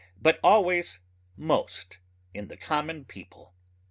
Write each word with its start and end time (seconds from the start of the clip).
but 0.19 0.39
always 0.43 0.99
most 1.37 1.99
in 2.33 2.47
the 2.47 2.57
common 2.57 3.05
people. 3.05 3.53